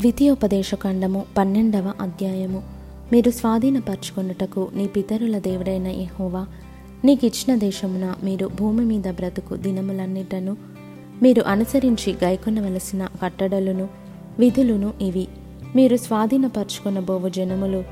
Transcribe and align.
ద్వితీయోపదేశకాండము 0.00 1.24
పన్నెండవ 1.38 1.92
అధ్యాయము. 2.00 2.62
మీరు 3.12 3.30
స్వాధీనపరచుకొనుటకు 3.30 4.68
నీ 4.74 4.86
పితరుల 4.86 5.38
దేవుడైన 5.38 5.86
యెహోవా 5.86 6.46
నీకిచ్చిన 7.04 7.58
దేశమున 7.58 8.14
మీరు 8.24 8.46
భూమి 8.46 8.84
మీద 8.84 9.10
బ్రతుకు 9.10 9.56
దినములన్నిటను 9.56 10.56
మీరు 11.22 11.42
అనుసరించి 11.42 12.14
గైకొనవలసిన 12.24 13.08
కట్టడలను 13.22 13.88
విధులను 14.38 14.92
ఇవి. 15.00 15.28
మీరు 15.76 15.96
స్వాధీనపరచుకొనబోవు 15.96 17.28
జనములు 17.28 17.84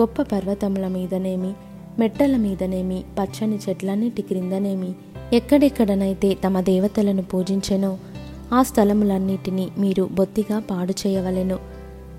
గొప్ప 0.00 0.22
పర్వతముల 0.22 0.88
మీదనేమి 0.88 1.52
మెట్టల 1.98 2.36
మీదనేమి 2.36 3.04
పచ్చని 3.22 3.58
చెట్లన్నిటి 3.68 4.22
క్రిందనేమి 4.22 4.92
ఎక్కడెక్కడనైతే 5.32 6.34
తమ 6.34 6.60
దేవతలను 6.60 7.22
పూజించెనో 7.22 7.98
ఆ 8.54 8.62
స్థలములన్నిటినీ 8.62 9.68
మీరు 9.78 10.08
బొత్తిగా 10.12 10.58
పాడు 10.58 10.94
చేయవలెను 11.06 11.58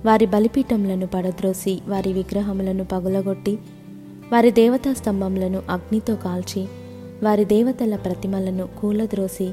వారి 0.05 0.25
బలిపీఠములను 0.25 1.07
పడద్రోసి 1.07 1.81
వారి 1.87 2.13
విగ్రహములను 2.13 2.83
పగులగొట్టి 2.85 3.59
వారి 4.33 4.51
దేవతా 4.51 4.93
స్తంభములను 4.93 5.61
అగ్నితో 5.69 6.15
కాల్చి 6.15 6.67
వారి 7.23 7.45
దేవతల 7.45 7.95
ప్రతిమలను 7.95 8.67
కూలద్రోసి 8.81 9.51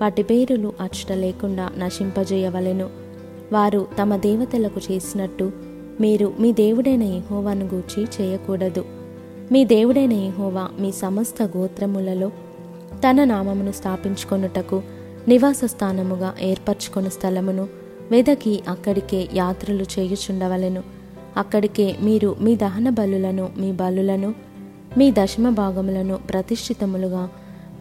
వాటి 0.00 0.22
పేరులు 0.22 0.72
అచ్చట 0.80 1.12
లేకుండా 1.12 1.70
నశింపజేయవలెను. 1.78 2.88
వారు 3.52 3.86
తమ 4.00 4.16
దేవతలకు 4.16 4.80
చేసినట్టు 4.92 5.52
మీరు 6.00 6.34
మీ 6.40 6.52
దేవుడైన 6.52 7.02
యెహోవాను 7.02 7.64
గూర్చి 7.74 8.06
చేయకూడదు. 8.20 8.84
మీ 9.52 9.64
దేవుడైన 9.64 10.12
యెహోవా 10.12 10.68
మీ 10.80 10.92
సమస్త 10.92 11.42
గోత్రములలో 11.42 12.28
తన 12.94 13.24
నామమును 13.24 13.72
స్థాపించుకొనుటకు 13.72 14.82
నివాస 15.28 15.60
స్థానముగా 15.64 16.34
ఏర్పరచుకుని 16.40 17.10
స్థలమును 17.10 17.68
వెదకి 18.10 18.62
అక్కడికే 18.68 19.28
యాత్రలు 19.34 19.84
చేయుచుండవలెను. 19.98 20.82
అక్కడికే 21.36 21.96
మీరు 22.02 22.36
మీ 22.40 22.56
దహన 22.56 22.88
బలులను 22.88 23.48
మీ 23.58 23.72
బలులను 23.72 24.34
మీ 24.98 25.10
దశమ 25.10 25.50
భాగములను 25.50 26.16
ప్రతిష్ఠితములుగా 26.16 27.28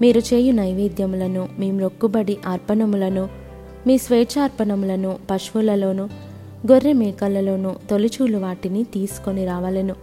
మీరు 0.02 0.20
చేయు 0.20 0.53
నైవేద్యములను 0.53 1.50
మీ 1.59 1.72
మొక్కుబడి 1.72 2.38
అర్పణములను 2.45 3.30
మీ 3.88 3.98
స్వేచ్ఛార్పణములను 3.98 5.17
పశువులలోను 5.31 6.09
గొర్రె 6.72 6.94
మేకలలోను 6.94 7.76
తొలిచూలు 7.89 8.38
వాటిని 8.38 8.83
తీసుకొని 8.83 9.45
రావలెను. 9.45 9.95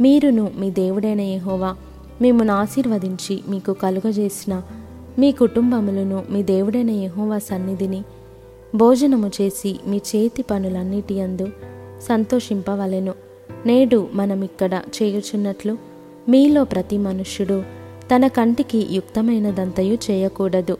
మీరును 0.00 0.50
మీ 0.58 0.70
దేవుడైన 0.70 1.20
యహోవా 1.20 1.76
మిమ్మను 2.22 2.54
ఆశీర్వదించి 2.54 3.40
మీకు 3.48 3.72
కలుగజేసిన 3.72 4.62
మీ 5.18 5.32
కుటుంబములను 5.32 6.24
మీ 6.30 6.42
దేవుడైన 6.42 6.90
యహోవా 6.90 7.38
సన్నిధిని 7.38 8.02
భోజనము 8.74 9.30
చేసి 9.40 9.80
మీ 9.86 9.96
చేతి 9.96 10.42
పనులన్నిటి 10.42 11.14
యందు 11.14 11.46
సంతోషింపవలెను. 12.02 13.14
నేడు 13.66 14.08
మనమిక్కడ 14.12 14.80
చేయుచున్నట్లు 15.02 15.78
మీలో 16.28 16.64
ప్రతి 16.64 16.98
మనుష్యుడు 16.98 17.62
తన 18.14 18.26
కంటికి 18.26 18.86
యుక్తమైనదంతయు 18.90 19.98
చేయకూడదు. 20.10 20.76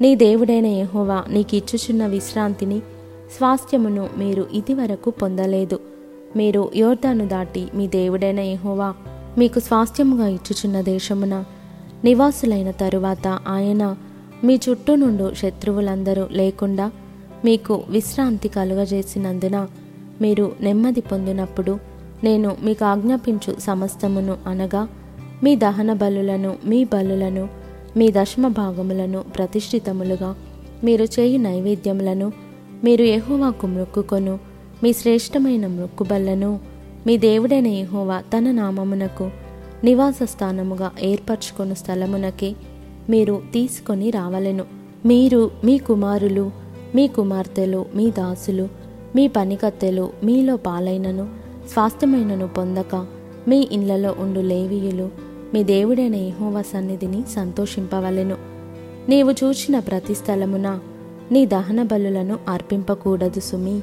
నీ 0.00 0.14
దేవుడైన 0.14 0.66
యెహోవా 0.66 1.24
నీకిచ్చుచున్న 1.28 2.06
విశ్రాంతిని 2.06 2.78
స్వాస్థ్యమును 3.36 4.08
మీరు 4.18 4.46
ఇదివరకు 4.52 5.10
పొందలేదు. 5.10 5.80
మీరు 6.36 6.70
యోర్ధాను 6.76 7.28
దాటి 7.28 7.68
మీ 7.74 7.88
దేవుడైన 7.88 8.40
యహోవా 8.40 8.94
మీకు 9.38 9.60
స్వాస్థ్యముగా 9.60 10.28
ఇచ్చుచున్న 10.28 10.80
దేశమున 10.80 11.44
నివాసులైన 12.04 12.70
తరువాత 12.70 13.26
ఆయన 13.48 13.82
మీ 14.44 14.54
చుట్టూ 14.54 14.94
నుండు 14.94 15.34
శత్రువులందరూ 15.34 16.26
లేకుండా 16.30 16.90
మీకు 17.44 17.84
విశ్రాంతి 17.88 18.48
కలుగజేసినందున 18.48 19.66
మీరు 20.20 20.52
నెమ్మది 20.60 21.00
పొందినప్పుడు 21.00 21.78
నేను 22.24 22.56
మీకు 22.62 22.84
ఆజ్ఞాపించు 22.84 23.60
సమస్తమును 23.60 24.36
అనగా 24.46 24.82
మీ 25.42 25.56
దహన 25.56 25.92
బలులను 25.92 26.56
మీ 26.64 26.84
బలులను 26.84 27.48
మీ 27.96 28.10
దశమ 28.10 28.48
భాగములను 28.48 29.24
ప్రతిష్ఠితములుగా 29.36 30.30
మీరు 30.84 31.04
చేయి 31.04 31.38
నైవేద్యములను 31.38 32.32
మీరు 32.84 33.02
ఎహోవాకు 33.02 33.66
మొక్కుకొను 33.66 34.38
మీ 34.82 34.92
శ్రేష్టమైన 34.92 35.66
మొక్కుబళ్ళను 35.66 36.60
మీ 37.06 37.16
దేవుడైన 37.16 37.66
ఎహోవా 37.66 38.20
తన 38.20 38.50
నామమునకు 38.50 39.26
నివాస 39.84 40.22
స్థానముగా 40.22 40.90
ఏర్పరచుకున్న 41.00 41.72
స్థలమునకే 41.72 42.54
మీరు 43.10 43.42
తీసుకొని 43.52 44.10
రావలెను. 44.10 44.64
మీరు 45.06 45.50
మీ 45.64 45.78
కుమారులు 45.78 46.50
మీ 46.94 47.08
కుమార్తెలు 47.08 47.86
మీ 47.94 48.10
దాసులు 48.10 48.68
మీ 49.16 49.28
పనికత్తెలు 49.28 50.10
మీలో 50.24 50.56
పాలైనను 50.56 51.28
స్వాస్థ్యమైనను 51.72 52.48
పొందక 52.48 53.06
మీ 53.48 53.68
ఇళ్ళలో 53.72 54.14
ఉండు 54.18 54.40
లేవీయులు 54.40 55.10
మీ 55.54 55.64
దేవుడైన 55.64 56.14
యెహోవా 56.14 56.62
సన్నిధిని 56.62 57.22
సంతోషింపవలెను. 57.34 58.36
నీవు 59.08 59.30
చూచిన 59.30 59.78
ప్రతి 59.78 60.14
స్థలమున 60.14 60.78
నీ 61.32 61.46
దహన 61.46 61.82
బలులను 61.82 62.38
అర్పింపకూడదు 62.48 63.40
సుమి. 63.40 63.80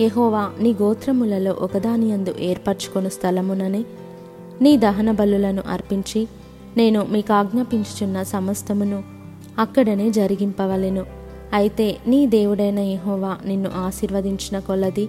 ఎహోవా 0.00 0.50
నీ 0.60 0.72
గోత్రములలో 0.72 1.56
ఒకదాని 1.60 2.10
యందు 2.10 2.34
ఏర్పరచుకొను 2.38 3.08
స్థలముననే 3.08 3.84
నీ 4.62 4.76
దహన 4.76 5.10
బలులను 5.10 5.62
అర్పించి 5.66 6.28
నేను 6.76 7.06
మీకు 7.10 7.32
ఆజ్ఞాపించుచున్న 7.32 8.22
సమస్తమును 8.22 9.02
అక్కడనే 9.58 10.10
జరిగింపవలెను. 10.10 11.06
అయితే 11.52 11.96
నీ 12.06 12.26
దేవుడైన 12.26 12.78
యెహోవా 12.78 13.36
నిన్ను 13.46 13.70
ఆశీర్వదించిన 13.76 14.58
కొలది 14.58 15.08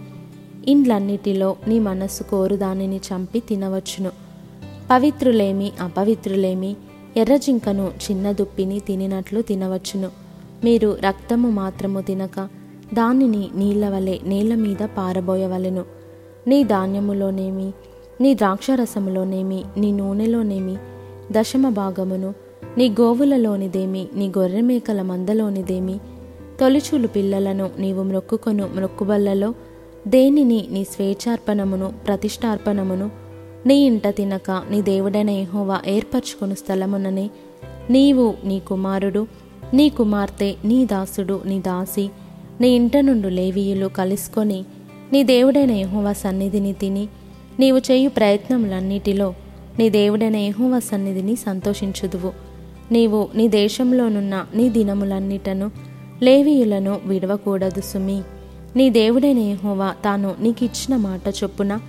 ఇండ్లన్నిటిలో 0.68 1.56
నీ 1.68 1.80
మనస్సు 1.80 2.24
కోరు 2.24 2.56
దానిని 2.56 2.98
చంపి 2.98 3.40
తినవచ్చును. 3.40 4.12
పవిత్రులేమి 4.92 5.72
అపవిత్రులేమి 5.82 6.76
ఎర్రజింకను 7.18 7.92
చిన్న 8.12 8.32
దుప్పిని 8.32 8.80
తినినట్లు 8.80 9.42
తినవచ్చును. 9.42 10.10
మీరు 10.64 10.98
రక్తము 11.02 11.50
మాత్రము 11.50 12.02
తినక 12.02 12.50
దానిని 12.94 13.50
నీళ్ళ 13.56 13.90
వలె 13.90 14.18
నేల 14.24 14.56
మీద 14.56 14.88
పారబోయవలెను. 14.98 15.86
నీ 16.48 16.64
ధాన్యములోనేమి 16.64 17.74
నీ 18.22 18.34
ద్రాక్షరసములోనేమి 18.34 19.64
నీ 19.78 19.92
నూనెలోనేమి 19.92 20.76
దశమ 21.32 21.70
భాగమును 21.70 22.34
నీ 22.78 22.90
గోవులలోనిదేమి 22.90 24.08
నీ 24.16 24.28
గొర్రెమేకల 24.38 25.02
మందలోనిదేమి 25.02 26.00
తొలిచూలు 26.60 27.08
పిల్లలను 27.08 27.70
నీవు 27.80 28.04
మ్రొక్కుకొను 28.04 28.70
మ్రొక్కుబల్లలో 28.76 29.54
దేనిని 30.08 30.68
నీ 30.72 30.84
స్వేచ్ఛార్పణమును 30.84 31.94
ప్రతిష్టార్పణమును 32.06 33.10
నీ 33.66 33.76
ఇంట 33.76 34.08
తినక 34.08 34.52
నీ 34.70 34.82
దేవుడైన 34.82 35.30
యెహోవా 35.30 35.82
ఏర్పరచుకుని 35.88 36.56
స్థలముననే 36.56 37.30
నీవు 37.90 38.34
నీ 38.44 38.60
కుమారుడు 38.60 39.28
నీ 39.74 39.90
కుమార్తె 39.90 40.56
నీ 40.66 40.86
దాసుడు 40.86 41.42
నీ 41.46 41.60
దాసి 41.60 42.10
నీ 42.62 42.70
ఇంట 42.70 42.98
నుండి 42.98 43.30
లేవీయులు 43.30 43.88
కలుసుకొని 43.88 44.66
నీ 45.14 45.24
దేవుడైన 45.24 45.72
యెహోవా 45.72 46.14
సన్నిధిని 46.14 46.74
తిని 46.74 47.10
నీవు 47.60 47.78
చేయు 47.78 48.10
ప్రయత్నములన్నిటిలో 48.10 49.34
నీ 49.80 49.90
దేవుడైన 49.90 50.36
ఏహోవ 50.36 50.80
సన్నిధిని 50.80 51.36
సంతోషించుదువు. 51.36 52.34
నీవు 52.92 53.30
నీ 53.36 53.48
దేశంలోనున్న 53.48 54.46
నీ 54.56 54.70
దినములన్నిటను 54.70 55.72
లేవీయులను 56.24 57.00
విడవకూడదు 57.06 57.82
సుమి. 57.82 58.22
నీ 58.76 58.90
దేవుడైన 58.90 59.38
ఏహోవా 59.38 59.94
తాను 60.06 60.36
నీకిచ్చిన 60.40 60.96
మాట 60.96 61.34
చొప్పున 61.44 61.80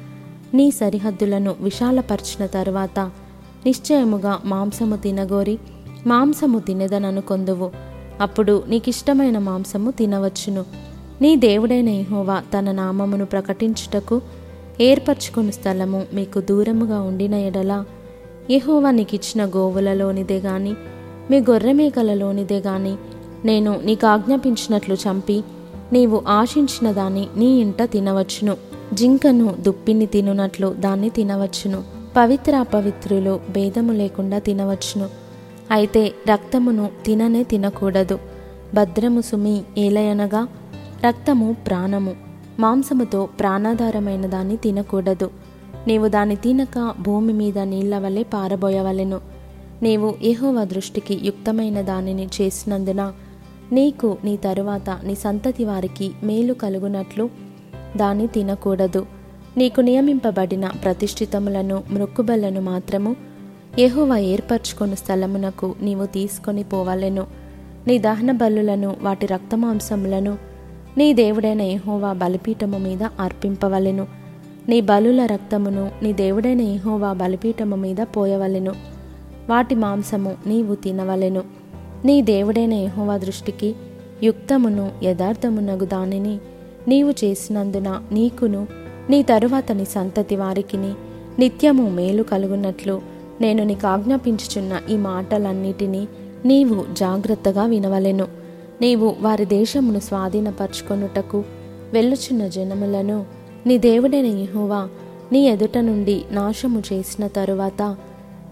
నీ 0.55 0.71
సరిహద్దులను 0.71 1.55
విశాలపరిచిన 1.61 2.47
తరువాత 2.47 3.11
నిశ్చయముగా 3.67 4.41
మాంసము 4.45 4.97
తినగోరి 4.97 5.59
మాంసము 6.07 6.59
తినదననుకొందువు 6.59 7.71
అప్పుడు 8.21 8.63
నీకిష్టమైన 8.69 9.39
మాంసము 9.39 9.91
తినవచ్చును. 9.91 10.65
నీ 11.23 11.37
దేవుడైన 11.37 11.89
ఏహోవా 11.89 12.43
తన 12.59 12.73
నామమును 12.73 13.27
ప్రకటించుటకు 13.27 14.21
ఏర్పరచుకుని 14.81 15.53
స్థలము 15.53 16.07
మీకు 16.15 16.41
దూరముగా 16.41 17.01
ఉండిన 17.01 17.35
ఎడల 17.35 17.85
యెహోవా 18.51 18.91
నీకిచ్చిన 18.91 19.47
గోవులలోనిదే 19.47 20.37
గాని 20.39 20.75
మీ 21.31 21.41
గొర్రెమేకలలోనిదే 21.41 22.59
గాని 22.59 22.97
నేను 23.45 23.81
నీకు 23.85 24.07
ఆజ్ఞాపించినట్లు 24.07 24.95
చంపి 24.95 25.45
నీవు 25.93 26.23
ఆశించిన 26.27 26.93
దాన్ని 26.93 27.27
నీ 27.37 27.47
ఇంట 27.47 27.83
తినవచ్చును. 27.83 28.57
జింకను 28.93 29.55
దుప్పిని 29.61 30.07
తినునట్లు 30.07 30.75
దాన్ని 30.79 31.11
తినవచ్చును. 31.11 31.83
పవిత్ర 32.17 32.57
అపవిత్రులు 32.57 33.41
భేదము 33.51 33.93
లేకుండా 33.93 34.39
తినవచ్చును. 34.39 35.09
అయితే 35.71 36.13
రక్తమును 36.31 36.91
తిననే 37.05 37.43
తినకూడదు. 37.43 38.19
భద్రము 38.75 39.21
సుమి 39.21 39.63
ఏలయనగా 39.79 40.49
రక్తము 41.07 41.57
ప్రాణము. 41.67 42.34
మాంసముతో 42.61 43.29
ప్రాణాధారమైన 43.41 44.27
దాన్ని 44.27 44.57
తినకూడదు. 44.57 45.31
నీవు 45.87 46.09
దాన్ని 46.09 46.37
తినక 46.37 46.95
భూమి 47.01 47.33
మీద 47.33 47.59
నీళ్ళ 47.59 47.99
వలె 47.99 48.23
పారబోయవలెను. 48.23 49.21
నీవు 49.83 50.15
యెహోవా 50.23 50.65
దృష్టికి 50.65 51.21
యుక్తమైన 51.23 51.81
దానిని 51.81 52.29
చేసినందున 52.41 53.13
నీకు 53.73 54.17
నీ 54.25 54.37
తరువాత 54.37 54.99
నీ 55.05 55.15
సంతతి 55.15 55.65
వారికి 55.65 56.13
మేలు 56.23 56.53
కలుగునట్లు 56.53 57.31
దాన్ని 57.97 58.27
తినకూడదు. 58.27 59.07
నీకు 59.57 59.81
నియమింపబడిన 59.81 60.69
ప్రతిష్ఠితములను 60.69 61.83
మృక్కుబలను 61.91 62.61
మాత్రము 62.61 63.17
యెహోవా 63.79 64.19
ఏర్పరచుకొని 64.19 64.97
స్థలమునకు 64.97 65.75
నీవు 65.83 66.07
తీసుకొని 66.07 66.63
పోవలెను. 66.63 67.27
నీ 67.87 67.99
దహన 67.99 68.33
బలులను 68.33 68.97
వాటి 69.03 69.27
రక్తమాంసములను 69.27 70.54
నీ 70.99 71.13
దేవుడైన 71.13 71.63
యెహోవా 71.63 72.13
బలిపీఠము 72.13 72.79
మీద 72.79 73.03
అర్పింపవలెను. 73.21 74.07
నీ 74.69 74.81
బలుల 74.81 75.27
రక్తమును 75.27 75.91
నీ 76.03 76.13
దేవుడైన 76.13 76.61
యెహోవా 76.61 77.13
బలిపీఠము 77.13 77.77
మీద 77.77 77.97
పోయవలెను. 77.97 78.73
వాటి 79.49 79.75
మాంసము 79.75 80.37
నీవు 80.47 80.75
తినవలెను. 80.75 81.43
నీ 82.05 82.23
దేవుడైన 82.23 82.73
యహోవా 82.73 83.17
దృష్టికి 83.17 83.75
యుక్తమును 84.23 84.91
యథార్థమునగు 85.03 85.85
దానిని 85.85 86.39
నీవు 86.89 87.11
చేసినందున 87.11 88.03
నీకును 88.13 88.67
నీ 89.11 89.23
తరువాత 89.23 89.73
నీ 89.73 89.85
సంతతి 89.85 90.37
వారికిని 90.37 90.95
నిత్యము 91.39 91.91
మేలు 91.91 92.23
కలుగునట్లు 92.23 93.03
నేను 93.41 93.65
నీకు 93.65 93.87
ఆజ్ఞాపించుచున్న 93.87 94.81
ఈ 94.91 94.97
మాటలన్నిటినీ 94.97 96.09
నీవు 96.45 96.85
జాగ్రత్తగా 96.93 97.65
వినవలెను. 97.65 98.44
నీవు 98.81 99.17
వారి 99.21 99.45
దేశమును 99.47 100.01
స్వాధీనపరచుకొనుటకు 100.01 101.45
వెళ్ళుచున్న 101.93 102.47
జనములను 102.47 103.25
నీ 103.67 103.79
దేవుడైన 103.79 104.27
యెహోవా 104.27 104.89
నీ 105.33 105.41
ఎదుట 105.49 105.79
నుండి 105.79 106.25
నాశము 106.33 106.83
చేసిన 106.93 107.27
తరువాత 107.27 107.83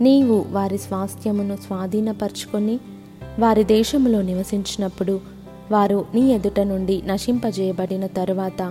నీవు 0.00 0.44
వారి 0.50 0.78
స్వాస్థ్యమును 0.78 1.56
స్వాధీనపరచుకొని 1.56 2.76
వారి 3.38 3.64
దేశములో 3.64 4.22
నివసించినప్పుడు 4.22 5.20
వారు 5.70 6.04
నీ 6.14 6.22
ఎదుట 6.32 6.60
నుండి 6.60 7.02
నశింపజేయబడిన 7.06 8.06
తరువాత 8.06 8.62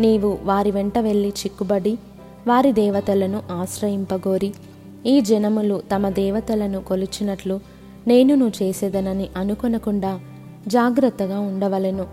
నీవు 0.00 0.38
వారి 0.44 0.70
వెంట 0.70 0.98
వెళ్ళి 0.98 1.28
చిక్కుబడి 1.28 1.98
వారి 2.46 2.72
దేవతలను 2.72 3.42
ఆశ్రయింపగోరి 3.52 4.50
ఈ 5.06 5.20
జనములు 5.20 5.82
తమ 5.92 6.08
దేవతలను 6.08 6.80
కొలిచినట్లు 6.80 7.60
నేనును 8.06 8.52
చేసేదనని 8.62 9.28
అనుకొనకుండా 9.36 10.12
జాగ్రత్తగా 10.68 11.40
ఉండవలెను. 11.40 12.06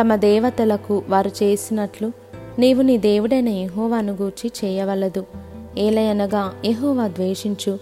తమ 0.00 0.16
దేవతలకు 0.16 1.02
వారు 1.08 1.30
చేసినట్లు 1.42 2.12
నీవు 2.58 2.82
నీ 2.82 2.98
దేవుడైన 2.98 3.48
యహోవాను 3.48 4.12
గూర్చి 4.12 4.52
చేయవలదు. 4.64 5.26
ఏలయనగా 5.78 6.52
ఎహోవా 6.64 7.08
ద్వేషించు. 7.08 7.78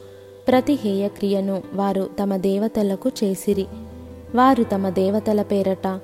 ప్రతి 0.48 0.72
హేయక్రియను 0.72 1.62
వారు 1.74 2.10
తమ 2.22 2.36
దేవతలకు 2.36 3.10
చేసిరి. 3.24 3.66
వారు 4.34 4.62
తమ 4.62 4.88
దేవతల 4.88 5.42
పేరట 5.42 6.00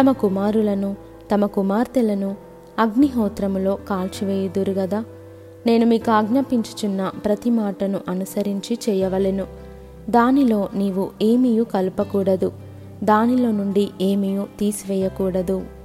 తమ 0.00 0.12
కుమారులను 0.12 0.96
తమ 1.34 1.46
కుమార్తెలను 1.46 2.36
అగ్నిహోత్రములో 2.78 3.78
కాల్చివేయుదురు 3.88 4.72
గదా 4.72 5.04
నేను 5.66 5.86
మీకు 5.86 6.10
ఆజ్ఞాపించుచున్న 6.10 7.12
ప్రతి 7.24 7.50
మాటను 7.50 8.00
అనుసరించి 8.08 8.78
చేయవలెను. 8.88 9.46
దానిలో 10.10 10.68
నీవు 10.74 11.10
ఏమీయూ 11.22 11.64
కలపకూడదు. 11.64 12.52
దానిలో 13.04 13.52
నుండి 13.52 13.90
ఏమీ 14.00 14.38
తీసివేయకూడదు. 14.58 15.81